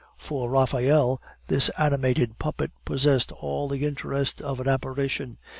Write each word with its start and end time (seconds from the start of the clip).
For 0.17 0.49
Raphael 0.49 1.21
this 1.45 1.69
animated 1.77 2.39
puppet 2.39 2.71
possessed 2.85 3.31
all 3.33 3.67
the 3.69 3.85
interest 3.85 4.41
of 4.41 4.59
an 4.59 4.67
apparition. 4.67 5.37